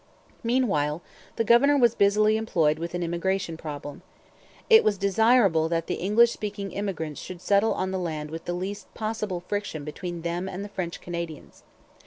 Meanwhile 0.43 1.03
the 1.35 1.43
governor 1.43 1.77
was 1.77 1.93
busily 1.93 2.35
employed 2.35 2.79
with 2.79 2.95
an 2.95 3.03
immigration 3.03 3.55
problem. 3.55 4.01
It 4.67 4.83
was 4.83 4.97
desirable 4.97 5.69
that 5.69 5.85
the 5.85 5.93
English 5.93 6.31
speaking 6.31 6.71
immigrants 6.71 7.21
should 7.21 7.39
settle 7.39 7.75
on 7.75 7.91
the 7.91 7.99
land 7.99 8.31
with 8.31 8.45
the 8.45 8.53
least 8.53 8.91
possible 8.95 9.41
friction 9.47 9.83
between 9.83 10.23
them 10.23 10.49
and 10.49 10.65
the 10.65 10.69
French 10.69 11.01
Canadians. 11.01 11.61